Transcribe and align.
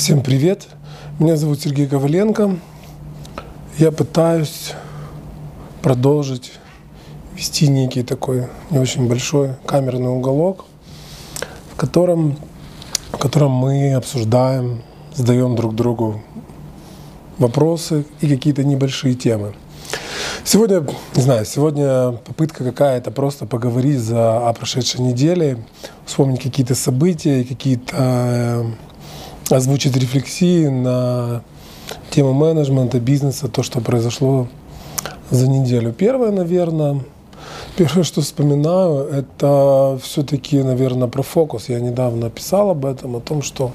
Всем 0.00 0.22
привет! 0.22 0.66
Меня 1.18 1.36
зовут 1.36 1.60
Сергей 1.60 1.86
Коваленко. 1.86 2.56
Я 3.76 3.92
пытаюсь 3.92 4.72
продолжить 5.82 6.52
вести 7.36 7.68
некий 7.68 8.02
такой 8.02 8.46
не 8.70 8.78
очень 8.78 9.06
большой 9.06 9.56
камерный 9.66 10.08
уголок, 10.08 10.64
в 11.74 11.76
котором, 11.76 12.38
в 13.12 13.18
котором 13.18 13.50
мы 13.50 13.92
обсуждаем, 13.92 14.80
задаем 15.14 15.54
друг 15.54 15.74
другу 15.74 16.22
вопросы 17.36 18.06
и 18.22 18.26
какие-то 18.26 18.64
небольшие 18.64 19.14
темы. 19.14 19.52
Сегодня, 20.44 20.82
не 21.14 21.20
знаю, 21.20 21.44
сегодня 21.44 22.12
попытка 22.12 22.64
какая-то 22.64 23.10
просто 23.10 23.44
поговорить 23.44 23.98
за, 23.98 24.48
о 24.48 24.52
прошедшей 24.54 25.02
неделе, 25.02 25.58
вспомнить 26.06 26.42
какие-то 26.42 26.74
события, 26.74 27.44
какие-то 27.44 27.94
э, 27.94 28.64
озвучить 29.56 29.96
рефлексии 29.96 30.66
на 30.66 31.42
тему 32.10 32.32
менеджмента, 32.32 33.00
бизнеса, 33.00 33.48
то, 33.48 33.62
что 33.62 33.80
произошло 33.80 34.48
за 35.30 35.48
неделю. 35.48 35.92
Первое, 35.92 36.30
наверное, 36.30 37.00
первое, 37.76 38.04
что 38.04 38.20
вспоминаю, 38.20 39.06
это 39.06 39.98
все-таки, 40.02 40.62
наверное, 40.62 41.08
про 41.08 41.22
фокус. 41.22 41.68
Я 41.68 41.80
недавно 41.80 42.30
писал 42.30 42.70
об 42.70 42.84
этом, 42.84 43.16
о 43.16 43.20
том, 43.20 43.42
что 43.42 43.72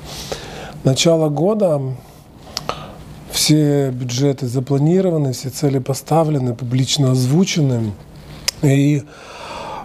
начало 0.84 1.30
года 1.30 1.82
все 3.32 3.92
бюджеты 3.92 4.48
запланированы, 4.48 5.34
все 5.34 5.50
цели 5.50 5.80
поставлены, 5.80 6.56
публично 6.56 7.12
озвучены. 7.12 7.92
И, 8.62 9.04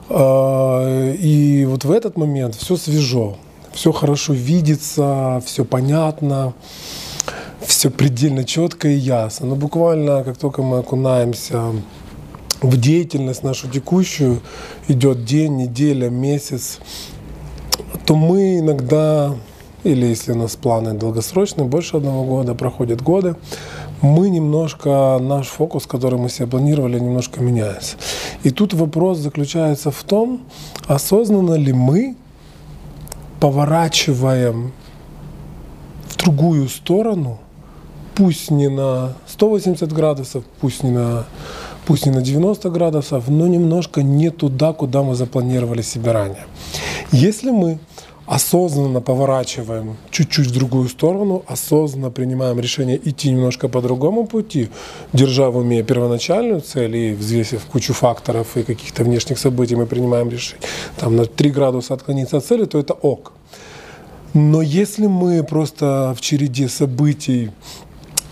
э, 0.08 1.14
и 1.18 1.64
вот 1.66 1.84
в 1.84 1.90
этот 1.90 2.16
момент 2.16 2.54
все 2.54 2.76
свежо 2.76 3.36
все 3.80 3.92
хорошо 3.92 4.34
видится, 4.34 5.42
все 5.46 5.64
понятно, 5.64 6.52
все 7.60 7.88
предельно 7.88 8.44
четко 8.44 8.88
и 8.88 8.94
ясно. 8.94 9.46
Но 9.46 9.56
буквально, 9.56 10.22
как 10.22 10.36
только 10.36 10.60
мы 10.60 10.80
окунаемся 10.80 11.72
в 12.60 12.76
деятельность 12.76 13.42
нашу 13.42 13.70
текущую, 13.70 14.42
идет 14.86 15.24
день, 15.24 15.56
неделя, 15.56 16.10
месяц, 16.10 16.78
то 18.04 18.16
мы 18.16 18.58
иногда, 18.58 19.34
или 19.82 20.04
если 20.04 20.32
у 20.32 20.36
нас 20.36 20.56
планы 20.56 20.92
долгосрочные, 20.92 21.66
больше 21.66 21.96
одного 21.96 22.24
года, 22.24 22.54
проходят 22.54 23.00
годы, 23.00 23.34
мы 24.02 24.28
немножко, 24.28 25.16
наш 25.22 25.46
фокус, 25.46 25.86
который 25.86 26.18
мы 26.18 26.28
себе 26.28 26.48
планировали, 26.48 26.98
немножко 26.98 27.40
меняется. 27.40 27.96
И 28.42 28.50
тут 28.50 28.74
вопрос 28.74 29.16
заключается 29.16 29.90
в 29.90 30.02
том, 30.02 30.42
осознанно 30.86 31.54
ли 31.54 31.72
мы 31.72 32.16
поворачиваем 33.40 34.72
в 36.08 36.16
другую 36.18 36.68
сторону, 36.68 37.38
пусть 38.14 38.50
не 38.50 38.68
на 38.68 39.14
180 39.26 39.92
градусов, 39.92 40.44
пусть 40.60 40.82
не 40.82 40.90
на, 40.90 41.24
пусть 41.86 42.06
не 42.06 42.12
на 42.12 42.20
90 42.20 42.68
градусов, 42.70 43.28
но 43.28 43.46
немножко 43.46 44.02
не 44.02 44.30
туда, 44.30 44.72
куда 44.72 45.02
мы 45.02 45.14
запланировали 45.14 45.82
себе 45.82 46.12
ранее. 46.12 46.46
Если 47.12 47.50
мы 47.50 47.78
осознанно 48.30 49.00
поворачиваем 49.00 49.96
чуть-чуть 50.10 50.46
в 50.46 50.52
другую 50.52 50.88
сторону, 50.88 51.42
осознанно 51.48 52.10
принимаем 52.10 52.60
решение 52.60 52.96
идти 52.96 53.32
немножко 53.32 53.68
по 53.68 53.80
другому 53.80 54.24
пути, 54.24 54.68
держа 55.12 55.50
в 55.50 55.56
уме 55.56 55.82
первоначальную 55.82 56.60
цель 56.60 56.96
и 56.96 57.12
взвесив 57.14 57.64
кучу 57.72 57.92
факторов 57.92 58.56
и 58.56 58.62
каких-то 58.62 59.02
внешних 59.02 59.38
событий, 59.38 59.74
мы 59.74 59.86
принимаем 59.86 60.30
решение 60.30 60.68
там, 60.96 61.16
на 61.16 61.24
3 61.24 61.50
градуса 61.50 61.94
отклониться 61.94 62.36
от 62.36 62.44
цели, 62.44 62.66
то 62.66 62.78
это 62.78 62.94
ок. 62.94 63.32
Но 64.34 64.62
если 64.62 65.08
мы 65.08 65.42
просто 65.42 66.14
в 66.16 66.20
череде 66.20 66.68
событий 66.68 67.50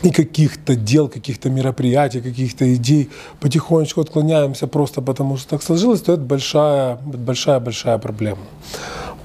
и 0.05 0.11
каких-то 0.11 0.77
дел, 0.77 1.09
каких-то 1.09 1.51
мероприятий, 1.51 2.21
каких-то 2.21 2.65
идей 2.73 3.09
потихонечку 3.41 4.01
отклоняемся 4.01 4.69
просто 4.69 5.03
потому, 5.03 5.37
что 5.39 5.49
так 5.49 5.63
сложилось, 5.63 6.03
то 6.03 6.13
это 6.13 6.23
большая, 6.23 6.99
большая, 7.05 7.59
большая 7.59 7.99
проблема. 7.99 8.43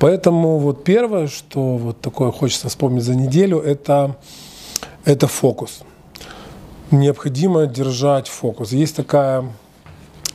Поэтому 0.04 0.58
вот 0.58 0.84
первое, 0.84 1.28
что 1.28 1.78
вот 1.78 2.02
такое 2.02 2.30
хочется 2.32 2.68
вспомнить 2.68 3.04
за 3.04 3.16
неделю, 3.16 3.60
это, 3.60 4.18
это 5.06 5.28
фокус. 5.28 5.80
Необходимо 6.92 7.68
держать 7.68 8.28
фокус. 8.28 8.74
Есть 8.74 8.98
такая 8.98 9.46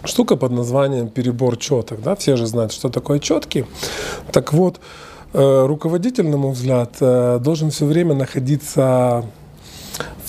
штука 0.04 0.36
под 0.36 0.52
названием 0.52 1.10
перебор 1.10 1.58
четок. 1.58 2.00
Да? 2.00 2.16
Все 2.16 2.36
же 2.36 2.46
знают, 2.46 2.72
что 2.72 2.88
такое 2.88 3.18
четкий. 3.18 3.66
Так 4.32 4.54
вот, 4.54 4.80
э, 5.34 5.66
руководитель, 5.66 6.28
на 6.28 6.38
мой 6.38 6.52
взгляд, 6.52 6.94
э, 7.00 7.38
должен 7.38 7.70
все 7.70 7.84
время 7.84 8.14
находиться 8.14 9.26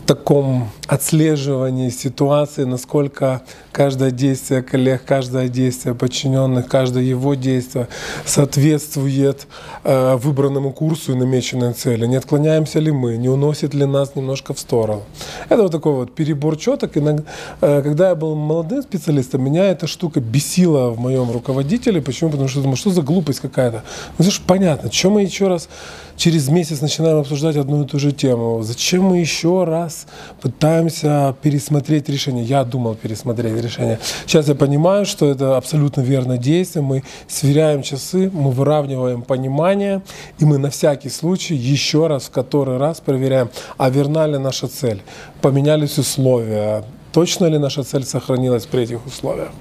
таком 0.10 0.72
отслеживании 0.88 1.90
ситуации, 1.90 2.64
насколько 2.64 3.44
каждое 3.72 4.10
действие 4.10 4.64
коллег, 4.64 5.04
каждое 5.06 5.50
действие 5.50 5.94
подчиненных, 5.94 6.68
каждое 6.68 7.04
его 7.04 7.36
действие 7.36 7.88
соответствует 8.26 9.46
э, 9.84 10.16
выбранному 10.16 10.72
курсу 10.72 11.12
и 11.12 11.16
намеченной 11.16 11.74
цели. 11.74 12.08
Не 12.08 12.16
отклоняемся 12.16 12.80
ли 12.80 12.92
мы, 12.92 13.18
не 13.18 13.30
уносит 13.30 13.76
ли 13.76 13.86
нас 13.86 14.16
немножко 14.16 14.56
в 14.56 14.60
сторону. 14.60 15.04
Это 15.48 15.62
вот 15.62 15.72
такой 15.72 15.94
вот 15.94 16.16
перебор 16.16 16.58
четок. 16.58 16.98
Иногда, 16.98 17.24
э, 17.62 17.84
когда 17.84 18.10
я 18.10 18.16
был 18.16 18.34
молодым 18.34 18.82
специалистом, 18.82 19.44
меня 19.44 19.66
эта 19.66 19.86
штука 19.86 20.22
бесила 20.22 20.90
в 20.90 21.00
моем 21.00 21.30
руководителе. 21.30 22.02
Почему? 22.02 22.32
Потому 22.32 22.50
что 22.50 22.62
думаю, 22.62 22.78
что 22.78 22.90
за 22.90 23.04
глупость 23.04 23.42
какая-то. 23.42 23.84
Ну, 24.18 24.26
это 24.26 24.36
понятно, 24.48 24.90
чем 24.90 25.12
мы 25.12 25.22
еще 25.22 25.48
раз 25.48 25.70
через 26.20 26.50
месяц 26.50 26.82
начинаем 26.82 27.18
обсуждать 27.18 27.56
одну 27.56 27.84
и 27.84 27.88
ту 27.88 27.98
же 27.98 28.12
тему. 28.12 28.62
Зачем 28.62 29.04
мы 29.04 29.20
еще 29.20 29.64
раз 29.64 30.06
пытаемся 30.42 31.34
пересмотреть 31.42 32.10
решение? 32.10 32.44
Я 32.44 32.66
думал 32.66 32.96
пересмотреть 32.96 33.64
решение. 33.64 34.00
Сейчас 34.26 34.50
я 34.50 34.56
понимаю, 34.56 35.06
что 35.06 35.32
это 35.32 35.56
абсолютно 35.56 36.02
верное 36.02 36.38
действие. 36.38 36.84
Мы 36.84 37.04
сверяем 37.28 37.84
часы, 37.84 38.30
мы 38.34 38.52
выравниваем 38.52 39.22
понимание, 39.22 40.02
и 40.40 40.46
мы 40.46 40.58
на 40.58 40.70
всякий 40.70 41.10
случай 41.10 41.56
еще 41.56 42.08
раз, 42.08 42.26
в 42.26 42.32
который 42.32 42.78
раз 42.78 43.00
проверяем, 43.00 43.50
а 43.78 43.90
верна 43.90 44.28
ли 44.28 44.38
наша 44.38 44.68
цель, 44.68 45.02
поменялись 45.42 45.98
условия, 45.98 46.84
точно 47.14 47.46
ли 47.46 47.58
наша 47.58 47.84
цель 47.84 48.04
сохранилась 48.04 48.66
при 48.66 48.84
этих 48.84 49.06
условиях. 49.06 49.52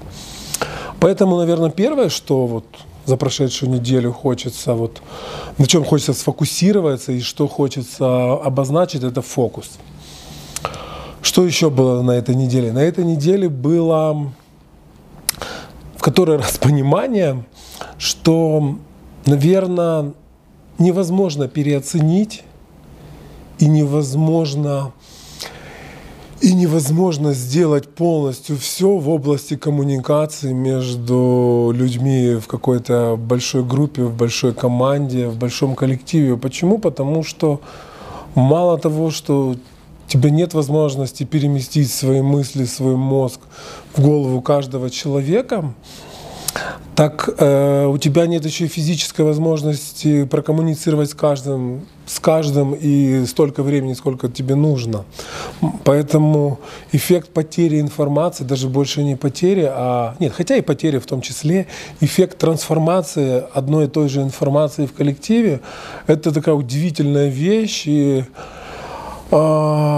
Поэтому, 0.99 1.37
наверное, 1.37 1.69
первое, 1.69 2.09
что 2.09 2.45
вот 2.45 2.65
за 3.09 3.17
прошедшую 3.17 3.71
неделю 3.71 4.13
хочется, 4.13 4.73
вот, 4.73 5.01
на 5.57 5.65
чем 5.67 5.83
хочется 5.83 6.13
сфокусироваться 6.13 7.11
и 7.11 7.21
что 7.21 7.47
хочется 7.47 8.33
обозначить, 8.33 9.03
это 9.03 9.21
фокус. 9.21 9.71
Что 11.21 11.45
еще 11.45 11.69
было 11.69 12.01
на 12.01 12.11
этой 12.11 12.35
неделе? 12.35 12.71
На 12.71 12.79
этой 12.79 13.03
неделе 13.03 13.49
было 13.49 14.31
в 15.99 16.01
который 16.01 16.37
раз 16.37 16.57
понимание, 16.61 17.43
что, 17.97 18.77
наверное, 19.25 20.13
невозможно 20.77 21.49
переоценить 21.49 22.43
и 23.57 23.65
невозможно 23.65 24.93
и 26.41 26.53
невозможно 26.53 27.33
сделать 27.33 27.89
полностью 27.89 28.57
все 28.57 28.97
в 28.97 29.09
области 29.09 29.57
коммуникации 29.57 30.53
между 30.53 31.71
людьми 31.75 32.35
в 32.35 32.47
какой-то 32.47 33.17
большой 33.17 33.63
группе, 33.63 34.03
в 34.03 34.15
большой 34.15 34.53
команде, 34.53 35.27
в 35.27 35.37
большом 35.37 35.75
коллективе. 35.75 36.37
Почему? 36.37 36.77
Потому 36.77 37.23
что 37.23 37.59
мало 38.35 38.77
того, 38.77 39.11
что 39.11 39.55
тебя 40.07 40.29
нет 40.29 40.53
возможности 40.53 41.23
переместить 41.23 41.91
свои 41.91 42.21
мысли, 42.21 42.65
свой 42.65 42.95
мозг 42.95 43.41
в 43.93 44.01
голову 44.01 44.41
каждого 44.41 44.89
человека, 44.89 45.73
так 46.95 47.29
э, 47.37 47.85
у 47.85 47.97
тебя 47.97 48.27
нет 48.27 48.45
еще 48.45 48.65
и 48.65 48.67
физической 48.67 49.21
возможности 49.21 50.25
прокоммуницировать 50.25 51.11
с 51.11 51.13
каждым, 51.13 51.85
с 52.09 52.19
каждым 52.19 52.73
и 52.73 53.25
столько 53.27 53.61
времени, 53.61 53.93
сколько 53.93 54.29
тебе 54.29 54.55
нужно. 54.55 55.05
Поэтому 55.83 56.59
эффект 56.91 57.29
потери 57.29 57.79
информации, 57.79 58.43
даже 58.43 58.67
больше 58.67 59.03
не 59.03 59.15
потери, 59.15 59.69
а 59.69 60.15
нет, 60.19 60.33
хотя 60.35 60.55
и 60.55 60.61
потери 60.61 60.97
в 60.97 61.05
том 61.05 61.21
числе, 61.21 61.67
эффект 62.01 62.39
трансформации 62.39 63.43
одной 63.53 63.85
и 63.85 63.87
той 63.87 64.09
же 64.09 64.21
информации 64.21 64.87
в 64.87 64.93
коллективе, 64.93 65.59
это 66.07 66.31
такая 66.31 66.55
удивительная 66.55 67.29
вещь 67.29 67.83
и 67.85 68.23
э, 69.31 69.35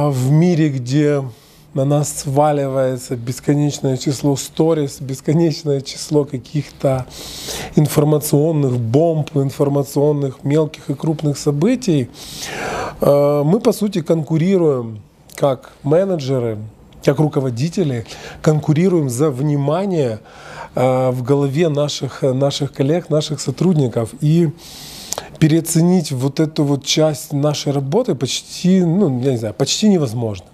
в 0.10 0.32
мире, 0.32 0.68
где 0.68 1.24
на 1.74 1.86
нас 1.86 2.20
сваливается 2.20 3.16
бесконечное 3.16 3.98
число 3.98 4.36
сторис, 4.36 5.00
бесконечное 5.00 5.82
число 5.82 6.26
каких-то 6.26 7.06
информационных 7.76 8.78
бомб, 8.78 9.30
информационных 9.36 10.44
мелких 10.44 10.90
и 10.90 10.94
крупных 10.94 11.38
событий, 11.38 12.10
э, 13.00 13.42
мы, 13.46 13.60
по 13.62 13.72
сути, 13.72 14.02
конкурируем 14.02 15.02
как 15.36 15.72
менеджеры, 15.84 16.58
как 17.04 17.20
руководители, 17.20 18.06
конкурируем 18.42 19.10
за 19.10 19.32
внимание 19.32 20.20
э, 20.76 21.10
в 21.12 21.24
голове 21.24 21.70
наших, 21.70 22.22
наших 22.22 22.74
коллег, 22.74 23.10
наших 23.10 23.40
сотрудников. 23.40 24.10
И 24.20 24.50
переоценить 25.40 26.12
вот 26.12 26.42
эту 26.42 26.66
вот 26.66 26.84
часть 26.84 27.32
нашей 27.32 27.72
работы 27.72 28.14
почти, 28.14 28.82
ну, 28.82 29.22
я 29.22 29.32
не 29.32 29.38
знаю, 29.38 29.54
почти 29.54 29.88
невозможно. 29.88 30.46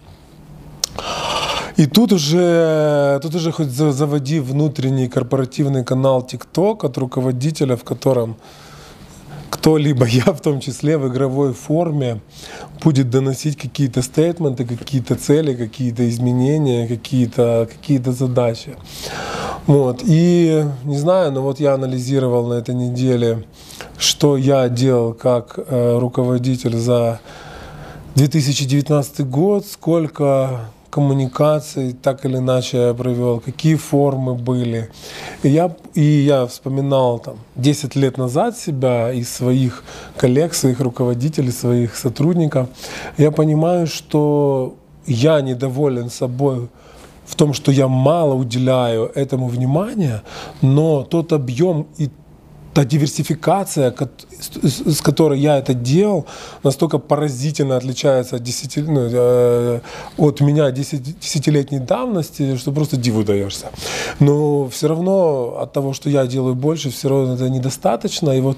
И 1.78 1.86
тут 1.86 2.12
уже, 2.12 3.20
тут 3.22 3.36
уже 3.36 3.52
хоть 3.52 3.68
заводи 3.68 4.40
внутренний 4.40 5.08
корпоративный 5.08 5.84
канал 5.84 6.28
TikTok 6.28 6.84
от 6.84 6.98
руководителя, 6.98 7.76
в 7.76 7.84
котором 7.84 8.36
кто-либо, 9.52 10.06
я 10.08 10.34
в 10.34 10.42
том 10.42 10.60
числе, 10.60 10.98
в 10.98 11.08
игровой 11.08 11.54
форме 11.54 12.20
будет 12.84 13.12
доносить 13.12 13.58
какие-то 13.58 14.02
стейтменты, 14.02 14.66
какие-то 14.66 15.16
цели, 15.16 15.54
какие-то 15.54 16.10
изменения, 16.10 16.88
какие-то 16.88 17.70
какие 17.72 18.00
задачи. 18.00 18.76
Вот. 19.68 20.02
И 20.04 20.66
не 20.84 20.98
знаю, 20.98 21.32
но 21.32 21.44
вот 21.44 21.60
я 21.60 21.76
анализировал 21.76 22.48
на 22.48 22.56
этой 22.56 22.74
неделе, 22.74 23.46
что 24.00 24.36
я 24.36 24.68
делал 24.68 25.14
как 25.14 25.60
э, 25.60 25.98
руководитель 26.00 26.76
за 26.76 27.20
2019 28.16 29.28
год, 29.30 29.68
сколько 29.68 30.72
коммуникаций 30.98 31.94
так 31.94 32.26
или 32.26 32.38
иначе 32.38 32.78
я 32.78 32.94
провел, 32.94 33.40
какие 33.40 33.76
формы 33.76 34.34
были. 34.34 34.90
И 35.44 35.50
я, 35.50 35.76
и 35.94 36.02
я 36.02 36.46
вспоминал 36.48 37.20
там 37.20 37.36
10 37.56 37.96
лет 37.96 38.18
назад 38.18 38.58
себя 38.58 39.12
и 39.14 39.24
своих 39.24 39.84
коллег, 40.18 40.56
своих 40.56 40.80
руководителей, 40.80 41.52
своих 41.52 41.96
сотрудников. 41.96 42.68
Я 43.18 43.30
понимаю, 43.32 43.86
что 43.86 44.74
я 45.06 45.42
недоволен 45.42 46.10
собой 46.10 46.68
в 47.28 47.36
том, 47.36 47.54
что 47.54 47.72
я 47.72 47.88
мало 47.88 48.34
уделяю 48.34 49.12
этому 49.16 49.48
внимания, 49.50 50.24
но 50.62 51.04
тот 51.04 51.32
объем 51.32 51.86
и 52.00 52.10
та 52.78 52.86
диверсификация, 52.86 53.92
с 54.64 55.02
которой 55.02 55.40
я 55.40 55.58
это 55.58 55.74
делал, 55.74 56.26
настолько 56.64 57.00
поразительно 57.00 57.76
отличается 57.76 58.36
от, 58.36 58.44
десяти, 58.44 58.82
ну, 58.82 59.10
э, 59.12 59.80
от 60.18 60.42
меня 60.42 60.70
десятилетней 60.72 61.80
давности, 61.80 62.56
что 62.58 62.72
просто 62.72 62.98
диву 62.98 63.24
даешься. 63.24 63.72
Но 64.20 64.68
все 64.68 64.88
равно 64.88 65.58
от 65.60 65.74
того, 65.74 65.94
что 65.94 66.10
я 66.10 66.28
делаю 66.28 66.54
больше, 66.54 66.90
все 66.90 67.10
равно 67.10 67.34
это 67.34 67.50
недостаточно. 67.50 68.30
И 68.30 68.42
вот 68.42 68.58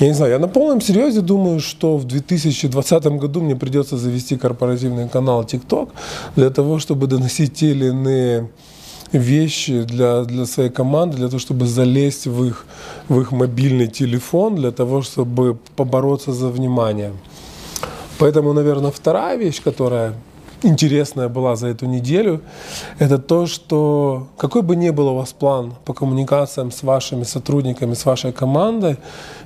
я 0.00 0.08
не 0.08 0.14
знаю, 0.14 0.32
я 0.32 0.38
на 0.38 0.48
полном 0.48 0.82
серьезе 0.82 1.22
думаю, 1.22 1.60
что 1.60 1.96
в 1.96 2.04
2020 2.04 3.06
году 3.06 3.40
мне 3.40 3.56
придется 3.56 3.96
завести 3.96 4.36
корпоративный 4.36 5.08
канал 5.08 5.44
TikTok 5.44 5.88
для 6.36 6.50
того, 6.50 6.78
чтобы 6.78 7.06
доносить 7.06 7.54
те 7.54 7.70
или 7.70 7.86
иные 7.86 8.50
вещи 9.12 9.82
для, 9.82 10.24
для 10.24 10.46
своей 10.46 10.70
команды, 10.70 11.16
для 11.16 11.26
того, 11.28 11.38
чтобы 11.38 11.66
залезть 11.66 12.26
в 12.26 12.44
их, 12.44 12.66
в 13.08 13.20
их 13.20 13.32
мобильный 13.32 13.88
телефон, 13.88 14.56
для 14.56 14.70
того, 14.70 15.02
чтобы 15.02 15.56
побороться 15.76 16.32
за 16.32 16.48
внимание. 16.48 17.12
Поэтому, 18.18 18.52
наверное, 18.52 18.90
вторая 18.90 19.36
вещь, 19.36 19.62
которая 19.62 20.14
интересная 20.66 21.28
была 21.28 21.56
за 21.56 21.68
эту 21.68 21.86
неделю, 21.86 22.40
это 22.98 23.18
то, 23.18 23.46
что 23.46 24.28
какой 24.36 24.62
бы 24.62 24.76
ни 24.76 24.90
был 24.90 25.08
у 25.08 25.14
вас 25.16 25.32
план 25.32 25.74
по 25.84 25.94
коммуникациям 25.94 26.70
с 26.70 26.82
вашими 26.82 27.24
сотрудниками, 27.24 27.94
с 27.94 28.04
вашей 28.04 28.32
командой, 28.32 28.96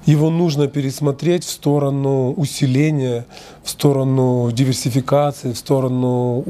его 0.07 0.31
нужно 0.31 0.67
пересмотреть 0.67 1.45
в 1.45 1.51
сторону 1.51 2.33
усиления, 2.33 3.27
в 3.63 3.71
сторону 3.71 4.51
диверсификации, 4.53 5.53
в 5.53 5.59
сторону 5.59 6.45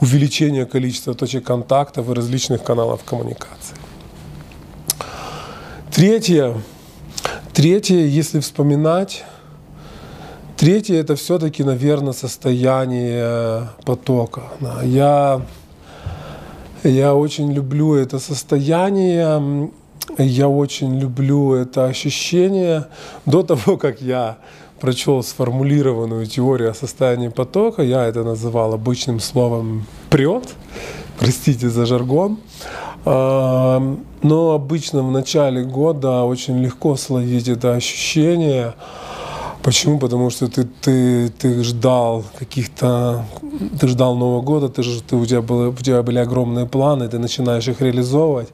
увеличения 0.00 0.66
количества 0.66 1.14
точек 1.14 1.44
контактов 1.44 2.08
и 2.10 2.14
различных 2.14 2.62
каналов 2.62 3.04
коммуникации. 3.04 3.76
Третье, 5.92 6.54
третье, 7.52 8.06
если 8.06 8.40
вспоминать, 8.40 9.24
Третье 10.58 10.96
это 10.96 11.14
все-таки, 11.14 11.62
наверное, 11.62 12.12
состояние 12.12 13.68
потока. 13.84 14.42
Я, 14.82 15.42
я 16.82 17.14
очень 17.14 17.52
люблю 17.52 17.94
это 17.94 18.18
состояние, 18.18 19.70
я 20.18 20.48
очень 20.48 20.98
люблю 20.98 21.54
это 21.54 21.84
ощущение. 21.84 22.86
До 23.24 23.44
того, 23.44 23.76
как 23.76 24.00
я 24.00 24.38
прочел 24.80 25.22
сформулированную 25.22 26.26
теорию 26.26 26.72
о 26.72 26.74
состоянии 26.74 27.28
потока, 27.28 27.82
я 27.82 28.06
это 28.06 28.24
называл 28.24 28.74
обычным 28.74 29.20
словом 29.20 29.86
«прет», 30.10 30.48
простите 31.20 31.68
за 31.68 31.86
жаргон. 31.86 32.36
А, 33.04 33.80
но 34.22 34.50
обычно 34.50 35.04
в 35.04 35.12
начале 35.12 35.62
года 35.62 36.24
очень 36.24 36.58
легко 36.58 36.96
словить 36.96 37.46
это 37.46 37.74
ощущение– 37.74 38.74
Почему? 39.68 39.98
Потому 39.98 40.30
что 40.30 40.48
ты, 40.48 40.64
ты, 40.64 41.28
ты 41.28 41.62
ждал 41.62 42.24
каких-то, 42.38 43.26
ты 43.78 43.86
ждал 43.86 44.16
Нового 44.16 44.40
года, 44.40 44.70
ты, 44.70 44.82
ты, 44.82 45.14
у, 45.14 45.26
тебя 45.26 45.42
было, 45.42 45.68
у 45.68 45.74
тебя 45.74 46.02
были 46.02 46.16
огромные 46.16 46.64
планы, 46.64 47.06
ты 47.06 47.18
начинаешь 47.18 47.68
их 47.68 47.82
реализовывать, 47.82 48.48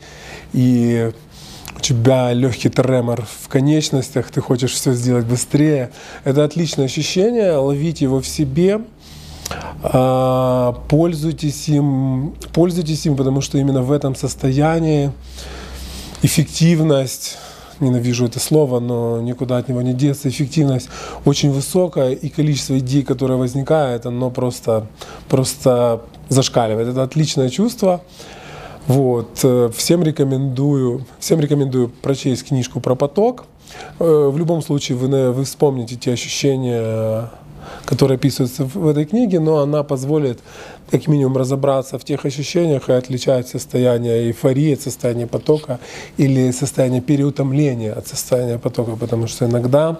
и 0.53 1.13
у 1.77 1.79
тебя 1.79 2.33
легкий 2.33 2.69
тремор 2.69 3.25
в 3.45 3.47
конечностях, 3.47 4.33
ты 4.33 4.41
хочешь 4.41 4.73
все 4.73 4.93
сделать 4.93 5.25
быстрее. 5.25 5.93
Это 6.25 6.43
отличное 6.43 6.87
ощущение, 6.87 7.53
ловите 7.59 8.07
его 8.07 8.21
в 8.21 8.27
себе, 8.27 8.81
а, 9.85 10.73
пользуйтесь 10.89 11.69
им, 11.69 12.35
пользуйтесь 12.53 13.07
им, 13.07 13.15
потому 13.15 13.41
что 13.41 13.57
именно 13.57 13.83
в 13.83 13.93
этом 13.93 14.17
состоянии 14.17 15.13
эффективность 16.23 17.39
ненавижу 17.81 18.27
это 18.27 18.41
слово, 18.41 18.81
но 18.81 19.21
никуда 19.21 19.59
от 19.59 19.69
него 19.69 19.83
не 19.83 19.95
деться. 19.95 20.29
Эффективность 20.29 20.89
очень 21.25 21.51
высокая, 21.51 22.13
и 22.13 22.29
количество 22.29 22.79
идей, 22.79 23.03
которые 23.03 23.39
возникает, 23.39 24.07
оно 24.07 24.31
просто, 24.31 24.87
просто 25.29 26.03
зашкаливает. 26.29 26.89
Это 26.89 27.03
отличное 27.03 27.49
чувство. 27.49 28.01
Вот. 28.87 29.41
Э, 29.43 29.71
всем 29.75 30.03
рекомендую, 30.03 31.07
всем 31.19 31.41
рекомендую 31.41 31.89
прочесть 31.89 32.47
книжку 32.47 32.81
про 32.81 32.95
поток. 32.95 33.47
Э, 33.99 34.29
в 34.33 34.37
любом 34.37 34.63
случае 34.63 34.99
вы, 34.99 35.33
вы 35.33 35.45
вспомните 35.45 35.97
те 35.97 36.13
ощущения, 36.13 37.31
которые 37.85 38.17
описываются 38.17 38.65
в 38.65 38.87
этой 38.87 39.05
книге, 39.05 39.41
но 39.41 39.59
она 39.59 39.83
позволит 39.83 40.41
как 40.91 41.09
минимум 41.09 41.37
разобраться 41.37 41.99
в 41.99 42.05
тех 42.05 42.25
ощущениях 42.25 42.89
и 42.89 42.93
отличать 42.93 43.49
состояние 43.49 44.27
эйфории 44.27 44.75
от 44.75 44.81
состояния 44.81 45.27
потока 45.27 45.81
или 46.17 46.51
состояние 46.51 47.01
переутомления 47.01 47.93
от 47.93 48.07
состояния 48.07 48.59
потока, 48.59 48.97
потому 48.97 49.27
что 49.27 49.47
иногда 49.47 49.99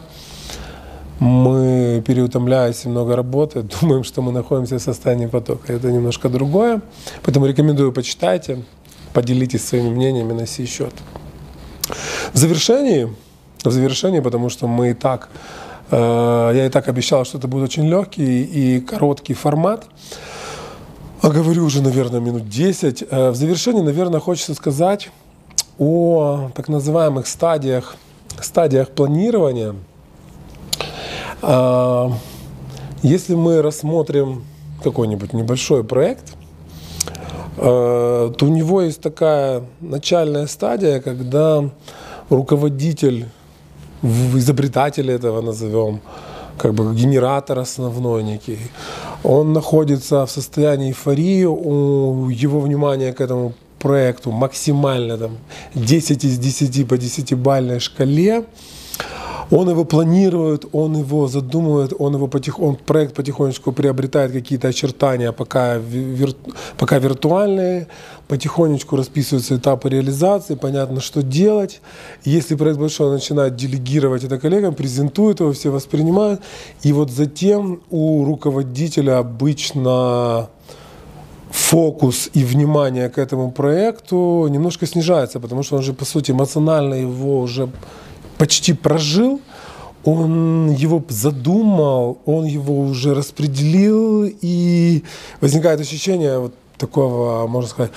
мы, 1.21 2.03
переутомляясь 2.07 2.85
и 2.85 2.89
много 2.89 3.17
работаем, 3.17 3.69
думаем, 3.81 4.05
что 4.05 4.23
мы 4.23 4.33
находимся 4.33 4.79
в 4.79 4.83
состоянии 4.83 5.27
потока. 5.27 5.73
Это 5.73 5.91
немножко 5.91 6.29
другое. 6.29 6.81
Поэтому 7.23 7.47
рекомендую, 7.47 7.93
почитайте, 7.93 8.65
поделитесь 9.13 9.65
своими 9.65 9.91
мнениями 9.91 10.33
на 10.33 10.47
сей 10.47 10.67
счет. 10.67 10.93
В 12.33 12.37
завершении, 12.37 13.15
в 13.63 13.71
завершении, 13.71 14.21
потому 14.21 14.49
что 14.49 14.67
мы 14.67 14.91
и 14.91 14.95
так, 14.95 15.29
я 15.91 16.67
и 16.67 16.71
так 16.71 16.89
обещал, 16.89 17.25
что 17.25 17.39
это 17.39 17.47
будет 17.47 17.65
очень 17.65 17.87
легкий 17.89 18.43
и 18.43 18.81
короткий 18.81 19.35
формат. 19.35 19.87
А 21.25 21.31
говорю 21.31 21.65
уже, 21.65 21.81
наверное, 21.81 22.21
минут 22.21 22.51
10. 22.51 23.05
Э, 23.11 23.31
в 23.31 23.35
завершении, 23.35 23.81
наверное, 23.81 24.21
хочется 24.21 24.53
сказать 24.53 25.09
о 25.79 26.51
так 26.55 26.69
называемых 26.69 27.27
стадиях, 27.27 27.97
стадиях 28.43 28.91
планирования. 28.91 29.75
А, 31.41 32.13
если 33.03 33.35
мы 33.35 33.63
рассмотрим 33.63 34.45
какой-нибудь 34.83 35.33
небольшой 35.33 35.83
проект, 35.83 36.35
э, 37.57 38.33
то 38.37 38.45
у 38.45 38.49
него 38.49 38.83
есть 38.83 39.01
такая 39.01 39.63
начальная 39.81 40.47
стадия, 40.47 41.01
когда 41.01 41.71
руководитель, 42.29 43.29
изобретатель 44.05 45.11
этого 45.11 45.41
назовем, 45.41 46.01
как 46.59 46.75
бы 46.75 46.95
генератор 46.95 47.59
основной 47.59 48.23
некий, 48.23 48.59
он 49.23 49.53
находится 49.53 50.25
в 50.27 50.31
состоянии 50.31 50.89
эйфории, 50.89 51.45
у 51.45 52.29
его 52.29 52.61
внимание 52.61 53.13
к 53.13 53.21
этому 53.21 53.53
проекту 53.79 54.31
максимально 54.31 55.19
там 55.19 55.37
10 55.75 56.25
из 56.25 56.39
10 56.39 56.89
по 56.89 56.95
10-бальной 56.95 57.81
шкале. 57.81 58.45
Он 59.51 59.69
его 59.69 59.85
планирует, 59.85 60.65
он 60.73 60.97
его 60.97 61.29
задумывает, 61.29 61.93
он 61.99 62.15
его 62.15 62.29
потих, 62.29 62.59
он 62.59 62.77
проект 62.77 63.15
потихонечку 63.15 63.73
приобретает 63.73 64.33
какие-то 64.33 64.69
очертания, 64.69 65.33
пока, 65.33 65.77
вир, 65.77 66.35
пока 66.79 66.99
виртуальные, 66.99 67.87
потихонечку 68.29 68.97
расписываются 68.97 69.57
этапы 69.57 69.89
реализации, 69.91 70.55
понятно, 70.55 71.01
что 71.01 71.23
делать. 71.23 71.81
Если 72.25 72.55
проект 72.55 72.79
большой, 72.79 73.09
он 73.09 73.15
начинает 73.15 73.57
делегировать 73.57 74.25
это 74.25 74.39
коллегам, 74.39 74.75
презентует 74.75 75.41
его, 75.41 75.53
все 75.53 75.71
воспринимают. 75.71 76.41
И 76.83 76.93
вот 76.93 77.11
затем 77.11 77.83
у 77.91 78.25
руководителя 78.25 79.19
обычно 79.19 80.49
фокус 81.51 82.31
и 82.35 82.45
внимание 82.45 83.09
к 83.09 83.19
этому 83.19 83.53
проекту 83.53 84.49
немножко 84.51 84.87
снижается, 84.87 85.39
потому 85.39 85.63
что 85.63 85.77
он 85.77 85.83
же, 85.83 85.93
по 85.93 86.05
сути, 86.05 86.33
эмоционально 86.33 86.95
его 86.95 87.41
уже 87.41 87.69
почти 88.45 88.75
прожил, 88.75 89.41
он 90.05 90.71
его 90.71 91.03
задумал, 91.09 92.19
он 92.27 92.45
его 92.45 92.79
уже 92.79 93.15
распределил, 93.15 94.25
и 94.43 95.03
возникает 95.41 95.81
ощущение 95.81 96.39
вот 96.39 96.55
такого, 96.77 97.47
можно 97.47 97.71
сказать, 97.71 97.93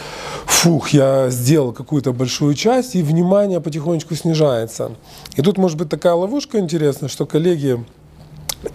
фух, 0.45 0.91
я 0.91 1.29
сделал 1.31 1.73
какую-то 1.73 2.13
большую 2.13 2.53
часть, 2.53 2.95
и 2.95 3.03
внимание 3.03 3.59
потихонечку 3.59 4.15
снижается. 4.15 4.91
И 5.35 5.41
тут 5.41 5.57
может 5.57 5.77
быть 5.77 5.89
такая 5.89 6.13
ловушка 6.13 6.59
интересная, 6.59 7.09
что 7.09 7.25
коллеги 7.25 7.83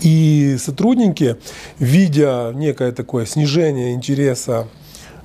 и 0.02 0.58
сотрудники, 0.60 1.36
видя 1.78 2.52
некое 2.54 2.92
такое 2.92 3.24
снижение 3.24 3.94
интереса 3.94 4.68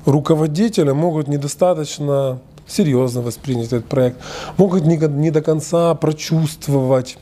руководителя, 0.05 0.93
могут 0.93 1.27
недостаточно 1.27 2.39
серьезно 2.67 3.21
воспринять 3.21 3.67
этот 3.67 3.85
проект, 3.85 4.17
могут 4.57 4.85
не, 4.85 4.97
не 4.97 5.31
до 5.31 5.41
конца 5.41 5.93
прочувствовать 5.95 7.17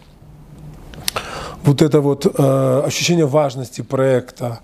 вот 1.65 1.81
это 1.81 1.99
вот 1.99 2.25
э, 2.25 2.83
ощущение 2.85 3.25
важности 3.25 3.81
проекта. 3.81 4.59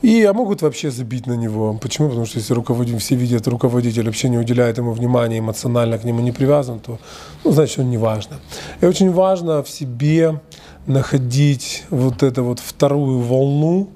И 0.00 0.24
а 0.24 0.32
могут 0.32 0.62
вообще 0.62 0.90
забить 0.90 1.26
на 1.26 1.34
него. 1.34 1.74
Почему? 1.74 2.08
Потому 2.08 2.26
что 2.26 2.38
если 2.38 2.54
руководитель, 2.54 2.98
все 2.98 3.16
видят, 3.16 3.46
руководитель 3.46 4.04
вообще 4.06 4.30
не 4.30 4.38
уделяет 4.38 4.78
ему 4.78 4.92
внимания, 4.92 5.38
эмоционально 5.38 5.98
к 5.98 6.04
нему 6.04 6.20
не 6.20 6.32
привязан, 6.32 6.80
то 6.80 6.98
ну, 7.44 7.52
значит 7.52 7.78
он 7.78 7.90
не 7.90 7.98
важно. 7.98 8.36
И 8.80 8.86
очень 8.86 9.12
важно 9.12 9.62
в 9.62 9.68
себе 9.68 10.40
находить 10.86 11.84
вот 11.90 12.22
эту 12.22 12.44
вот 12.44 12.60
вторую 12.60 13.20
волну, 13.20 13.88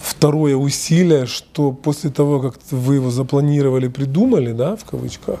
второе 0.00 0.56
усилие, 0.56 1.26
что 1.26 1.72
после 1.72 2.10
того, 2.10 2.40
как 2.40 2.54
вы 2.70 2.96
его 2.96 3.10
запланировали, 3.10 3.88
придумали, 3.88 4.52
да, 4.52 4.76
в 4.76 4.84
кавычках, 4.84 5.38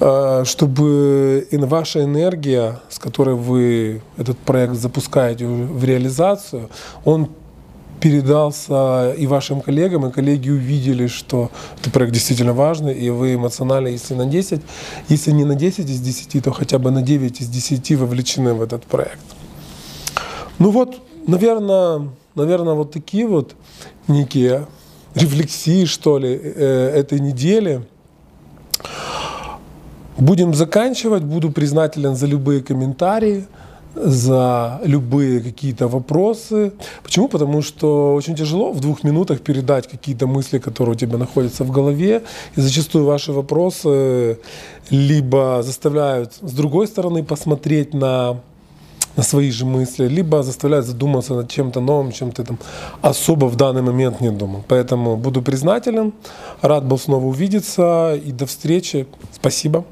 а, 0.00 0.44
чтобы 0.44 1.46
и 1.50 1.56
ваша 1.56 2.04
энергия, 2.04 2.80
с 2.90 2.98
которой 2.98 3.34
вы 3.34 4.02
этот 4.16 4.38
проект 4.38 4.74
запускаете 4.74 5.46
в 5.46 5.84
реализацию, 5.84 6.68
он 7.04 7.28
передался 8.00 9.12
и 9.12 9.26
вашим 9.26 9.60
коллегам, 9.60 10.06
и 10.06 10.12
коллеги 10.12 10.50
увидели, 10.50 11.08
что 11.08 11.50
этот 11.80 11.92
проект 11.92 12.12
действительно 12.12 12.52
важный, 12.52 12.94
и 12.94 13.10
вы 13.10 13.34
эмоционально, 13.34 13.88
если 13.88 14.14
на 14.14 14.26
10, 14.26 14.60
если 15.08 15.32
не 15.32 15.44
на 15.44 15.54
10 15.54 15.90
из 15.90 16.00
10, 16.00 16.44
то 16.44 16.52
хотя 16.52 16.78
бы 16.78 16.90
на 16.90 17.02
9 17.02 17.40
из 17.40 17.48
10 17.48 17.96
вовлечены 17.96 18.54
в 18.54 18.62
этот 18.62 18.84
проект. 18.84 19.24
Ну 20.58 20.70
вот, 20.70 21.00
наверное, 21.26 22.08
наверное, 22.38 22.74
вот 22.74 22.92
такие 22.92 23.26
вот 23.26 23.54
некие 24.08 24.66
рефлексии, 25.14 25.84
что 25.84 26.18
ли, 26.18 26.28
э, 26.28 26.92
этой 26.94 27.20
недели. 27.20 27.82
Будем 30.16 30.54
заканчивать. 30.54 31.22
Буду 31.22 31.50
признателен 31.50 32.16
за 32.16 32.26
любые 32.26 32.60
комментарии, 32.60 33.44
за 33.94 34.80
любые 34.84 35.40
какие-то 35.40 35.88
вопросы. 35.88 36.72
Почему? 37.02 37.28
Потому 37.28 37.62
что 37.62 38.14
очень 38.14 38.34
тяжело 38.34 38.72
в 38.72 38.80
двух 38.80 39.04
минутах 39.04 39.40
передать 39.40 39.88
какие-то 39.88 40.26
мысли, 40.26 40.58
которые 40.58 40.94
у 40.94 40.98
тебя 40.98 41.18
находятся 41.18 41.64
в 41.64 41.70
голове. 41.70 42.22
И 42.56 42.60
зачастую 42.60 43.04
ваши 43.04 43.32
вопросы 43.32 44.38
либо 44.90 45.62
заставляют 45.62 46.34
с 46.40 46.52
другой 46.52 46.86
стороны 46.86 47.22
посмотреть 47.22 47.94
на 47.94 48.40
на 49.18 49.24
свои 49.24 49.50
же 49.50 49.66
мысли, 49.66 50.06
либо 50.08 50.42
заставляет 50.42 50.84
задуматься 50.84 51.34
над 51.34 51.50
чем-то 51.50 51.80
новым, 51.80 52.12
чем 52.12 52.30
ты 52.30 52.44
там 52.44 52.58
особо 53.02 53.46
в 53.46 53.56
данный 53.56 53.82
момент 53.82 54.20
не 54.20 54.30
думал. 54.30 54.64
Поэтому 54.68 55.16
буду 55.16 55.42
признателен, 55.42 56.12
рад 56.62 56.84
был 56.84 56.98
снова 56.98 57.26
увидеться 57.26 58.14
и 58.14 58.32
до 58.32 58.46
встречи. 58.46 59.06
Спасибо. 59.32 59.84